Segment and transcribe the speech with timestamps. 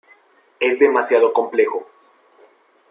[0.59, 1.87] Es demasiado complejo.